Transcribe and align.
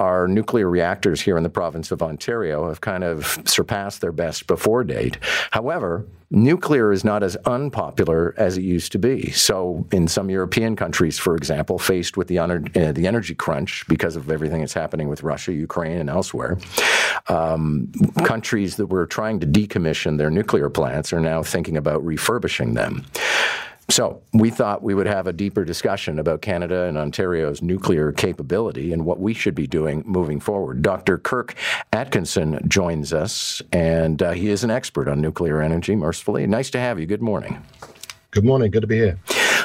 our 0.00 0.26
nuclear 0.26 0.68
reactors 0.68 1.20
here 1.20 1.36
in 1.36 1.42
the 1.42 1.50
province 1.50 1.90
of 1.90 2.02
Ontario 2.02 2.68
have 2.68 2.80
kind 2.80 3.04
of 3.04 3.38
surpassed 3.44 4.00
their 4.00 4.12
best 4.12 4.46
before 4.46 4.82
date. 4.82 5.18
However, 5.50 6.06
nuclear 6.30 6.90
is 6.90 7.04
not 7.04 7.22
as 7.22 7.36
unpopular 7.44 8.34
as 8.38 8.56
it 8.56 8.62
used 8.62 8.92
to 8.92 8.98
be. 8.98 9.30
So, 9.32 9.86
in 9.92 10.08
some 10.08 10.30
European 10.30 10.74
countries, 10.74 11.18
for 11.18 11.36
example, 11.36 11.78
faced 11.78 12.16
with 12.16 12.28
the, 12.28 12.38
uh, 12.38 12.92
the 12.92 13.06
energy 13.06 13.34
crunch 13.34 13.84
because 13.88 14.16
of 14.16 14.30
everything 14.30 14.60
that's 14.60 14.72
happening 14.72 15.08
with 15.08 15.22
Russia, 15.22 15.52
Ukraine, 15.52 15.98
and 15.98 16.08
elsewhere, 16.08 16.56
um, 17.28 17.92
countries 18.24 18.76
that 18.76 18.86
were 18.86 19.06
trying 19.06 19.40
to 19.40 19.46
decommission 19.46 20.16
their 20.16 20.30
nuclear 20.30 20.70
plants 20.70 21.12
are 21.12 21.20
now 21.20 21.42
thinking 21.42 21.76
about 21.76 22.02
refurbishing 22.04 22.72
them. 22.72 23.04
So 23.90 24.22
we 24.32 24.50
thought 24.50 24.84
we 24.84 24.94
would 24.94 25.08
have 25.08 25.26
a 25.26 25.32
deeper 25.32 25.64
discussion 25.64 26.20
about 26.20 26.42
Canada 26.42 26.84
and 26.84 26.96
Ontario's 26.96 27.60
nuclear 27.60 28.12
capability 28.12 28.92
and 28.92 29.04
what 29.04 29.18
we 29.18 29.34
should 29.34 29.56
be 29.56 29.66
doing 29.66 30.04
moving 30.06 30.38
forward. 30.38 30.80
Dr. 30.80 31.18
Kirk 31.18 31.56
Atkinson 31.92 32.60
joins 32.68 33.12
us, 33.12 33.60
and 33.72 34.22
uh, 34.22 34.30
he 34.30 34.48
is 34.48 34.62
an 34.62 34.70
expert 34.70 35.08
on 35.08 35.20
nuclear 35.20 35.60
energy, 35.60 35.96
mercifully. 35.96 36.46
Nice 36.46 36.70
to 36.70 36.78
have 36.78 37.00
you. 37.00 37.06
Good 37.06 37.20
morning. 37.20 37.64
Good 38.30 38.44
morning. 38.44 38.70
Good 38.70 38.82
to 38.82 38.86
be 38.86 38.96
here. 38.96 39.18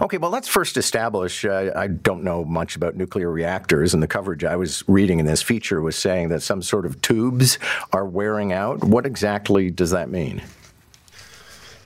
Okay, 0.00 0.18
well, 0.18 0.30
let's 0.30 0.46
first 0.46 0.76
establish 0.76 1.44
uh, 1.44 1.72
I 1.74 1.88
don't 1.88 2.22
know 2.22 2.44
much 2.44 2.76
about 2.76 2.94
nuclear 2.94 3.28
reactors, 3.28 3.92
and 3.92 4.00
the 4.00 4.06
coverage 4.06 4.44
I 4.44 4.54
was 4.54 4.84
reading 4.86 5.18
in 5.18 5.26
this 5.26 5.42
feature 5.42 5.82
was 5.82 5.96
saying 5.96 6.28
that 6.28 6.42
some 6.42 6.62
sort 6.62 6.86
of 6.86 7.02
tubes 7.02 7.58
are 7.92 8.06
wearing 8.06 8.52
out. 8.52 8.84
What 8.84 9.04
exactly 9.04 9.72
does 9.72 9.90
that 9.90 10.10
mean? 10.10 10.42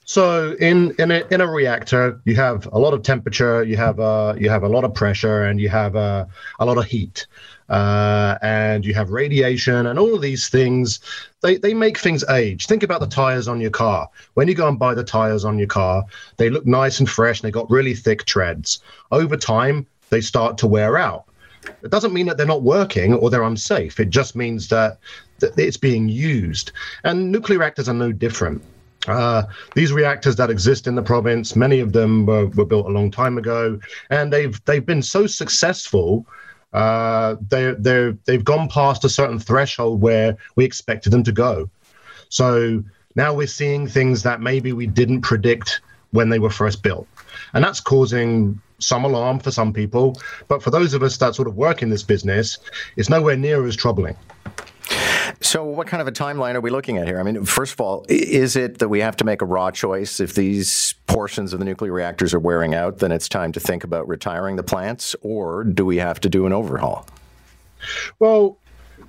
So 0.09 0.53
in 0.61 0.95
in 1.01 1.11
a, 1.11 1.25
in 1.33 1.41
a 1.41 1.51
reactor, 1.51 2.21
you 2.25 2.37
have 2.37 2.69
a 2.73 2.79
lot 2.79 2.95
of 2.95 3.03
temperature, 3.03 3.65
you 3.65 3.77
have 3.77 3.99
uh, 3.99 4.37
you 4.39 4.49
have 4.49 4.63
a 4.63 4.69
lot 4.69 4.85
of 4.85 4.95
pressure, 4.95 5.43
and 5.43 5.61
you 5.61 5.69
have 5.69 5.97
uh, 5.97 6.27
a 6.61 6.65
lot 6.65 6.79
of 6.79 6.85
heat, 6.85 7.27
uh, 7.69 8.39
and 8.41 8.85
you 8.85 8.95
have 8.95 9.11
radiation, 9.11 9.85
and 9.87 9.99
all 9.99 10.15
of 10.15 10.23
these 10.23 10.49
things. 10.49 11.01
They 11.41 11.57
they 11.57 11.75
make 11.75 11.99
things 11.99 12.23
age. 12.31 12.69
Think 12.69 12.85
about 12.85 13.01
the 13.01 13.09
tires 13.09 13.49
on 13.49 13.61
your 13.61 13.73
car. 13.73 14.09
When 14.35 14.47
you 14.47 14.55
go 14.55 14.69
and 14.69 14.79
buy 14.79 14.95
the 14.95 15.03
tires 15.03 15.45
on 15.45 15.59
your 15.59 15.67
car, 15.67 16.05
they 16.37 16.51
look 16.51 16.67
nice 16.67 17.01
and 17.01 17.11
fresh, 17.11 17.41
and 17.41 17.49
they 17.49 17.53
got 17.53 17.69
really 17.69 17.95
thick 17.95 18.27
treads. 18.27 18.81
Over 19.11 19.37
time, 19.37 19.89
they 20.11 20.21
start 20.21 20.57
to 20.59 20.69
wear 20.69 20.97
out. 20.97 21.25
It 21.83 21.91
doesn't 21.91 22.13
mean 22.13 22.27
that 22.27 22.37
they're 22.37 22.47
not 22.47 22.63
working 22.63 23.15
or 23.15 23.29
they're 23.29 23.43
unsafe. 23.43 23.99
It 23.99 24.11
just 24.11 24.37
means 24.37 24.69
that, 24.69 24.99
that 25.41 25.59
it's 25.59 25.77
being 25.77 26.09
used. 26.09 26.71
And 27.03 27.33
nuclear 27.33 27.59
reactors 27.59 27.89
are 27.89 27.95
no 27.95 28.13
different 28.13 28.63
uh, 29.09 29.45
these 29.75 29.93
reactors 29.93 30.37
that 30.37 30.51
exist 30.51 30.87
in 30.87 30.95
the 30.95 31.03
province, 31.03 31.57
many 31.57 31.81
of 31.81 31.93
them 31.93 32.27
were, 32.27 32.47
were 32.49 32.65
built 32.65 32.87
a 32.87 32.91
long 32.91 33.11
time 33.11 33.39
ago, 33.39 33.79
and 34.11 34.33
they've 34.33 34.63
they've 34.65 34.85
been 34.85 35.03
so 35.03 35.27
successful. 35.27 36.27
Uh, 36.73 37.37
they 37.49 37.73
they 37.79 38.13
they've 38.25 38.45
gone 38.45 38.69
past 38.69 39.05
a 39.05 39.09
certain 39.09 39.39
threshold 39.39 40.01
where 40.01 40.37
we 40.57 40.65
expected 40.65 41.11
them 41.11 41.23
to 41.25 41.33
go. 41.33 41.71
So 42.29 42.83
now 43.15 43.33
we're 43.33 43.47
seeing 43.47 43.87
things 43.87 44.23
that 44.25 44.41
maybe 44.41 44.73
we 44.73 44.87
didn't 44.87 45.23
predict 45.23 45.81
when 46.11 46.29
they 46.29 46.39
were 46.39 46.51
first 46.51 46.83
built, 46.83 47.07
and 47.55 47.65
that's 47.65 47.81
causing 47.81 48.61
some 48.79 49.05
alarm 49.05 49.39
for 49.39 49.51
some 49.51 49.73
people. 49.73 50.21
But 50.49 50.63
for 50.63 50.71
those 50.71 50.93
of 50.95 51.03
us 51.03 51.17
that 51.19 51.35
sort 51.35 51.49
of 51.49 51.57
work 51.57 51.83
in 51.83 51.89
this 51.89 52.03
business, 52.03 52.59
it's 52.97 53.09
nowhere 53.09 53.37
near 53.37 53.67
as 53.67 53.77
troubling. 53.77 54.17
So, 55.41 55.65
what 55.65 55.87
kind 55.87 56.01
of 56.01 56.09
a 56.09 56.13
timeline 56.13 56.55
are 56.55 56.61
we 56.61 56.71
looking 56.71 56.97
at 56.97 57.07
here? 57.07 57.21
I 57.21 57.23
mean, 57.23 57.45
first 57.45 57.75
of 57.75 57.81
all, 57.81 58.07
is 58.09 58.57
it 58.57 58.79
that 58.79 58.89
we 58.89 59.01
have 59.01 59.17
to 59.17 59.25
make 59.25 59.43
a 59.43 59.45
raw 59.45 59.71
choice? 59.71 60.19
If 60.19 60.35
these 60.35 60.95
portions 61.07 61.53
of 61.53 61.59
the 61.59 61.65
nuclear 61.65 61.93
reactors 61.93 62.33
are 62.33 62.39
wearing 62.39 62.75
out, 62.75 62.99
then 62.99 63.13
it's 63.13 63.29
time 63.29 63.53
to 63.53 63.61
think 63.61 63.85
about 63.85 64.09
retiring 64.09 64.57
the 64.57 64.63
plants, 64.63 65.15
or 65.21 65.65
do 65.65 65.85
we 65.85 65.99
have 65.99 66.21
to 66.21 66.29
do 66.29 66.47
an 66.47 66.53
overhaul? 66.53 67.07
Well, 68.19 68.59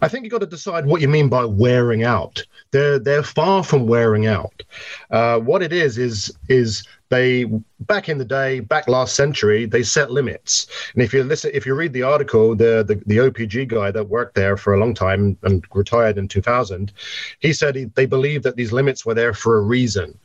I 0.01 0.07
think 0.07 0.23
you've 0.23 0.31
got 0.31 0.41
to 0.41 0.47
decide 0.47 0.85
what 0.85 1.01
you 1.01 1.07
mean 1.07 1.29
by 1.29 1.45
wearing 1.45 2.03
out. 2.03 2.45
They're 2.71 2.99
they're 2.99 3.23
far 3.23 3.63
from 3.63 3.87
wearing 3.87 4.27
out. 4.27 4.63
Uh, 5.09 5.39
what 5.39 5.63
it 5.63 5.73
is 5.73 5.97
is 5.97 6.31
is 6.49 6.83
they 7.09 7.45
back 7.79 8.09
in 8.09 8.17
the 8.17 8.25
day, 8.25 8.59
back 8.59 8.87
last 8.87 9.15
century, 9.15 9.65
they 9.65 9.81
set 9.81 10.11
limits. 10.11 10.67
And 10.93 11.01
if 11.01 11.13
you 11.13 11.23
listen, 11.23 11.51
if 11.53 11.65
you 11.65 11.73
read 11.73 11.93
the 11.93 12.03
article, 12.03 12.55
the 12.55 12.83
the, 12.83 13.01
the 13.05 13.17
OPG 13.17 13.69
guy 13.69 13.91
that 13.91 14.09
worked 14.09 14.35
there 14.35 14.57
for 14.57 14.73
a 14.73 14.79
long 14.79 14.93
time 14.93 15.37
and 15.43 15.65
retired 15.73 16.17
in 16.17 16.27
2000, 16.27 16.91
he 17.39 17.53
said 17.53 17.75
he, 17.75 17.85
they 17.85 18.05
believed 18.05 18.43
that 18.43 18.55
these 18.55 18.71
limits 18.71 19.05
were 19.05 19.15
there 19.15 19.33
for 19.33 19.57
a 19.57 19.61
reason. 19.61 20.17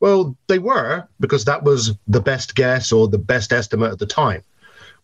Well, 0.00 0.36
they 0.48 0.58
were 0.58 1.06
because 1.20 1.44
that 1.44 1.62
was 1.62 1.92
the 2.08 2.20
best 2.20 2.54
guess 2.54 2.90
or 2.90 3.06
the 3.06 3.18
best 3.18 3.52
estimate 3.52 3.92
at 3.92 3.98
the 3.98 4.06
time 4.06 4.42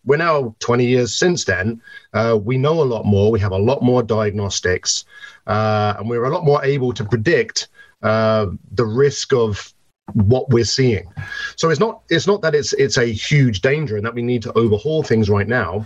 we're 0.07 0.17
now 0.17 0.55
20 0.59 0.85
years 0.85 1.15
since 1.15 1.43
then. 1.43 1.81
Uh, 2.13 2.39
we 2.41 2.57
know 2.57 2.81
a 2.81 2.83
lot 2.83 3.05
more. 3.05 3.29
We 3.29 3.39
have 3.41 3.51
a 3.51 3.57
lot 3.57 3.83
more 3.83 4.01
diagnostics, 4.01 5.05
uh, 5.45 5.95
and 5.99 6.09
we're 6.09 6.23
a 6.23 6.29
lot 6.29 6.45
more 6.45 6.63
able 6.63 6.93
to 6.93 7.03
predict 7.03 7.67
uh, 8.01 8.47
the 8.71 8.85
risk 8.85 9.33
of 9.33 9.73
what 10.13 10.49
we're 10.49 10.63
seeing. 10.63 11.11
So 11.57 11.69
it's 11.69 11.79
not 11.79 12.01
it's 12.09 12.25
not 12.25 12.41
that 12.41 12.55
it's 12.55 12.73
it's 12.73 12.97
a 12.97 13.05
huge 13.05 13.61
danger 13.61 13.97
and 13.97 14.05
that 14.05 14.15
we 14.15 14.21
need 14.21 14.41
to 14.43 14.53
overhaul 14.53 15.03
things 15.03 15.29
right 15.29 15.47
now. 15.47 15.85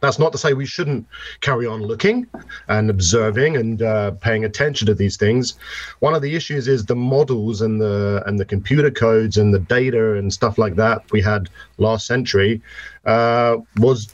That's 0.00 0.18
not 0.18 0.32
to 0.32 0.38
say 0.38 0.52
we 0.52 0.66
shouldn't 0.66 1.06
carry 1.40 1.66
on 1.66 1.82
looking 1.82 2.26
and 2.68 2.90
observing 2.90 3.56
and 3.56 3.82
uh, 3.82 4.12
paying 4.12 4.44
attention 4.44 4.86
to 4.86 4.94
these 4.94 5.16
things. 5.16 5.54
One 6.00 6.14
of 6.14 6.22
the 6.22 6.34
issues 6.34 6.68
is 6.68 6.86
the 6.86 6.96
models 6.96 7.60
and 7.60 7.80
the 7.80 8.22
and 8.26 8.38
the 8.38 8.44
computer 8.44 8.90
codes 8.90 9.36
and 9.36 9.52
the 9.52 9.58
data 9.58 10.16
and 10.16 10.32
stuff 10.32 10.58
like 10.58 10.76
that 10.76 11.10
we 11.12 11.20
had 11.20 11.48
last 11.78 12.06
century 12.06 12.62
uh, 13.04 13.56
was 13.76 14.08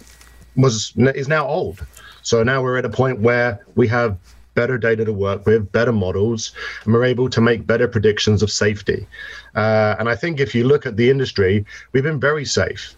was 0.57 0.93
is 0.97 1.29
now 1.29 1.47
old. 1.47 1.87
So 2.23 2.43
now 2.43 2.63
we're 2.63 2.77
at 2.77 2.85
a 2.85 2.91
point 2.91 3.21
where 3.21 3.65
we 3.75 3.89
have 3.89 4.19
better 4.59 4.77
data 4.77 5.05
to 5.05 5.13
work 5.13 5.47
with, 5.47 5.71
better 5.71 5.93
models, 5.93 6.53
and 6.85 6.93
we're 6.93 7.05
able 7.05 7.31
to 7.31 7.41
make 7.41 7.65
better 7.65 7.87
predictions 7.87 8.43
of 8.43 8.51
safety. 8.51 9.07
Uh, 9.55 9.95
and 10.01 10.09
I 10.09 10.17
think 10.17 10.41
if 10.41 10.53
you 10.53 10.65
look 10.65 10.85
at 10.85 10.97
the 10.97 11.11
industry, 11.11 11.65
we've 11.93 12.03
been 12.03 12.19
very 12.19 12.45
safe. 12.45 12.98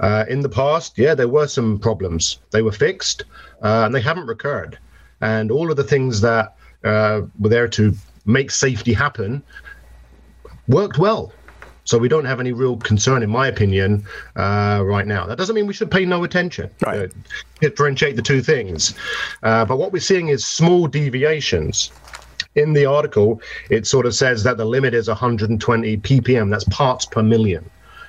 Uh, 0.00 0.24
in 0.28 0.40
the 0.40 0.48
past, 0.48 0.98
yeah, 0.98 1.14
there 1.14 1.28
were 1.28 1.46
some 1.46 1.78
problems. 1.78 2.38
They 2.50 2.62
were 2.62 2.72
fixed 2.72 3.24
uh, 3.62 3.82
and 3.84 3.94
they 3.94 4.00
haven't 4.00 4.26
recurred. 4.26 4.78
And 5.20 5.50
all 5.50 5.70
of 5.70 5.76
the 5.76 5.84
things 5.84 6.20
that 6.20 6.56
uh, 6.84 7.22
were 7.38 7.48
there 7.48 7.68
to 7.68 7.94
make 8.26 8.50
safety 8.50 8.92
happen 8.92 9.42
worked 10.68 10.98
well. 10.98 11.32
So 11.84 11.98
we 11.98 12.08
don't 12.08 12.24
have 12.24 12.40
any 12.40 12.52
real 12.52 12.78
concern, 12.78 13.22
in 13.22 13.28
my 13.28 13.46
opinion, 13.46 14.06
uh, 14.36 14.82
right 14.84 15.06
now. 15.06 15.26
That 15.26 15.36
doesn't 15.36 15.54
mean 15.54 15.66
we 15.66 15.74
should 15.74 15.90
pay 15.90 16.06
no 16.06 16.24
attention. 16.24 16.70
Right. 16.84 17.10
Uh, 17.10 17.14
differentiate 17.60 18.16
the 18.16 18.22
two 18.22 18.42
things. 18.42 18.94
Uh, 19.42 19.66
but 19.66 19.76
what 19.76 19.92
we're 19.92 20.00
seeing 20.00 20.28
is 20.28 20.46
small 20.46 20.86
deviations. 20.86 21.92
In 22.54 22.72
the 22.72 22.86
article, 22.86 23.42
it 23.68 23.86
sort 23.86 24.06
of 24.06 24.14
says 24.14 24.44
that 24.44 24.56
the 24.56 24.64
limit 24.64 24.94
is 24.94 25.08
120 25.08 25.96
ppm. 25.98 26.50
That's 26.50 26.64
parts 26.64 27.04
per 27.04 27.22
million. 27.22 27.68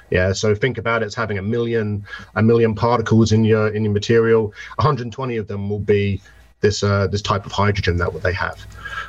Yeah, 0.09 0.33
so 0.33 0.53
think 0.53 0.77
about 0.77 1.01
it 1.01 1.07
as 1.07 1.15
having 1.15 1.37
a 1.37 1.41
million 1.41 2.05
a 2.35 2.43
million 2.43 2.75
particles 2.75 3.31
in 3.31 3.43
your 3.43 3.67
in 3.69 3.83
your 3.83 3.93
material. 3.93 4.53
120 4.75 5.37
of 5.37 5.47
them 5.47 5.69
will 5.69 5.79
be 5.79 6.21
this 6.61 6.83
uh, 6.83 7.07
this 7.07 7.21
type 7.21 7.45
of 7.45 7.51
hydrogen 7.51 7.97
that 7.97 8.11
they 8.21 8.33
have. 8.33 8.65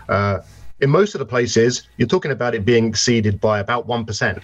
Uh, 0.09 0.41
in 0.81 0.91
most 0.91 1.15
of 1.15 1.19
the 1.19 1.27
places, 1.27 1.89
you're 1.97 2.09
talking 2.09 2.31
about 2.31 2.55
it 2.55 2.65
being 2.65 2.87
exceeded 2.87 3.41
by 3.41 3.61
about 3.61 3.87
one 3.87 4.05
percent 4.05 4.43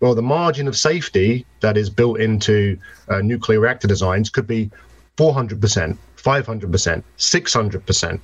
well, 0.00 0.14
the 0.14 0.22
margin 0.22 0.68
of 0.68 0.76
safety 0.76 1.44
that 1.60 1.76
is 1.76 1.90
built 1.90 2.20
into 2.20 2.78
uh, 3.08 3.20
nuclear 3.20 3.58
reactor 3.58 3.88
designs 3.88 4.30
could 4.30 4.46
be 4.46 4.70
400%, 5.16 5.96
500%, 6.16 7.02
600%. 7.18 8.20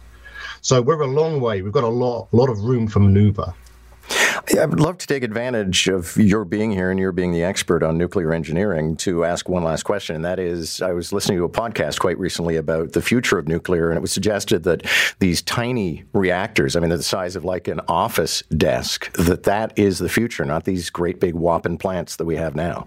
So 0.61 0.81
we're 0.81 1.01
a 1.01 1.07
long 1.07 1.41
way. 1.41 1.63
We've 1.63 1.73
got 1.73 1.85
a 1.85 1.89
lot, 1.89 2.29
lot 2.33 2.49
of 2.49 2.61
room 2.61 2.87
for 2.87 3.01
maneuver. 3.01 3.53
I 4.59 4.67
would 4.67 4.79
love 4.79 4.99
to 4.99 5.07
take 5.07 5.25
advantage 5.25 5.89
of 5.89 6.17
your 6.17 6.45
being 6.45 6.71
here 6.71 6.91
and 6.91 7.01
your 7.01 7.11
being 7.11 7.33
the 7.33 7.43
expert 7.43 7.83
on 7.83 7.99
nuclear 7.99 8.33
engineering 8.33 8.95
to 8.99 9.25
ask 9.25 9.49
one 9.49 9.65
last 9.65 9.83
question. 9.83 10.15
And 10.15 10.25
that 10.25 10.39
is 10.39 10.81
I 10.81 10.93
was 10.93 11.13
listening 11.13 11.39
to 11.39 11.45
a 11.45 11.49
podcast 11.49 11.99
quite 11.99 12.19
recently 12.19 12.57
about 12.57 12.93
the 12.93 13.03
future 13.03 13.37
of 13.37 13.49
nuclear, 13.49 13.89
and 13.89 13.97
it 13.97 14.01
was 14.01 14.13
suggested 14.13 14.63
that 14.65 14.87
these 15.19 15.43
tiny 15.43 16.05
reactors, 16.13 16.77
I 16.77 16.81
mean, 16.81 16.91
the 16.91 17.03
size 17.03 17.35
of 17.35 17.45
like 17.45 17.67
an 17.67 17.81
office 17.89 18.43
desk, 18.57 19.13
that 19.15 19.43
that 19.43 19.77
is 19.77 19.99
the 19.99 20.09
future, 20.09 20.45
not 20.45 20.65
these 20.65 20.89
great 20.89 21.19
big 21.19 21.35
whopping 21.35 21.77
plants 21.77 22.17
that 22.17 22.25
we 22.25 22.37
have 22.37 22.55
now. 22.55 22.87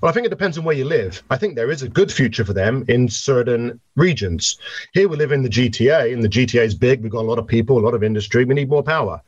Well, 0.00 0.10
I 0.10 0.12
think 0.12 0.24
it 0.24 0.30
depends 0.30 0.56
on 0.56 0.64
where 0.64 0.76
you 0.76 0.84
live. 0.84 1.22
I 1.30 1.36
think 1.36 1.56
there 1.56 1.70
is 1.70 1.82
a 1.82 1.88
good 1.88 2.12
future 2.12 2.44
for 2.44 2.52
them 2.52 2.84
in 2.86 3.08
certain 3.08 3.80
regions. 3.96 4.56
Here 4.92 5.08
we 5.08 5.16
live 5.16 5.32
in 5.32 5.42
the 5.42 5.48
GTA, 5.48 6.12
and 6.12 6.22
the 6.22 6.28
GTA 6.28 6.64
is 6.64 6.76
big. 6.76 7.02
We've 7.02 7.10
got 7.10 7.22
a 7.22 7.28
lot 7.28 7.40
of 7.40 7.46
people, 7.46 7.76
a 7.78 7.80
lot 7.80 7.94
of 7.94 8.04
industry. 8.04 8.44
We 8.44 8.54
need 8.54 8.68
more 8.68 8.84
power 8.84 9.20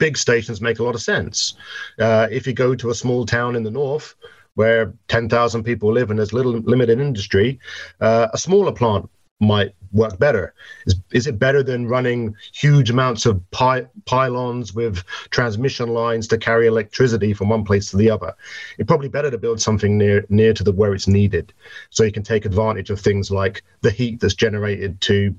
big 0.00 0.16
stations 0.16 0.60
make 0.60 0.80
a 0.80 0.82
lot 0.82 0.96
of 0.96 1.02
sense. 1.02 1.54
Uh, 2.00 2.26
if 2.32 2.46
you 2.48 2.52
go 2.52 2.74
to 2.74 2.90
a 2.90 2.94
small 2.94 3.24
town 3.24 3.54
in 3.54 3.62
the 3.62 3.70
north 3.70 4.16
where 4.54 4.92
10,000 5.06 5.62
people 5.62 5.92
live 5.92 6.10
and 6.10 6.18
there's 6.18 6.32
little 6.32 6.52
limited 6.52 6.98
industry, 6.98 7.60
uh, 8.00 8.26
a 8.32 8.38
smaller 8.38 8.72
plant 8.72 9.08
might 9.40 9.74
work 9.92 10.18
better? 10.18 10.54
Is, 10.86 10.94
is 11.12 11.26
it 11.26 11.38
better 11.38 11.62
than 11.62 11.88
running 11.88 12.34
huge 12.52 12.90
amounts 12.90 13.26
of 13.26 13.42
py- 13.50 13.86
pylons 14.06 14.74
with 14.74 15.04
transmission 15.30 15.90
lines 15.90 16.28
to 16.28 16.38
carry 16.38 16.66
electricity 16.66 17.32
from 17.32 17.48
one 17.48 17.64
place 17.64 17.90
to 17.90 17.96
the 17.96 18.10
other? 18.10 18.34
It's 18.78 18.86
probably 18.86 19.08
better 19.08 19.30
to 19.30 19.38
build 19.38 19.60
something 19.60 19.96
near 19.96 20.26
near 20.28 20.52
to 20.52 20.62
the 20.62 20.72
where 20.72 20.94
it's 20.94 21.08
needed, 21.08 21.52
so 21.88 22.04
you 22.04 22.12
can 22.12 22.22
take 22.22 22.44
advantage 22.44 22.90
of 22.90 23.00
things 23.00 23.30
like 23.30 23.62
the 23.80 23.90
heat 23.90 24.20
that's 24.20 24.34
generated 24.34 25.00
to 25.02 25.34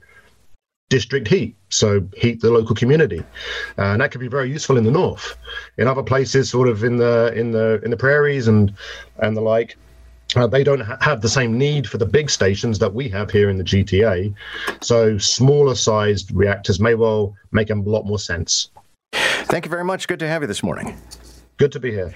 district 0.91 1.29
heat, 1.29 1.55
so 1.69 2.05
heat 2.17 2.41
the 2.41 2.51
local 2.51 2.75
community, 2.75 3.19
uh, 3.77 3.93
and 3.93 4.01
that 4.01 4.11
could 4.11 4.19
be 4.19 4.27
very 4.27 4.49
useful 4.51 4.77
in 4.77 4.83
the 4.83 4.91
north. 4.91 5.35
In 5.77 5.87
other 5.87 6.03
places, 6.03 6.49
sort 6.49 6.67
of 6.67 6.83
in 6.83 6.97
the 6.97 7.33
in 7.33 7.51
the 7.51 7.81
in 7.83 7.89
the 7.89 7.97
prairies 7.97 8.47
and 8.47 8.73
and 9.19 9.35
the 9.35 9.41
like, 9.41 9.77
uh, 10.35 10.47
they 10.47 10.63
don't 10.63 10.81
ha- 10.81 10.97
have 10.99 11.21
the 11.21 11.29
same 11.29 11.57
need 11.57 11.87
for 11.87 11.97
the 11.97 12.05
big 12.05 12.29
stations 12.29 12.77
that 12.79 12.93
we 12.93 13.07
have 13.09 13.31
here 13.31 13.49
in 13.49 13.57
the 13.57 13.63
GTA. 13.63 14.33
So 14.81 15.17
smaller 15.17 15.75
sized 15.75 16.31
reactors 16.33 16.79
may 16.79 16.95
well 16.95 17.35
make 17.51 17.69
a 17.69 17.75
lot 17.75 18.05
more 18.05 18.19
sense. 18.19 18.69
Thank 19.13 19.65
you 19.65 19.69
very 19.69 19.85
much. 19.85 20.07
Good 20.07 20.19
to 20.19 20.27
have 20.27 20.41
you 20.43 20.47
this 20.47 20.63
morning. 20.63 20.97
Good 21.57 21.71
to 21.73 21.79
be 21.79 21.91
here. 21.91 22.09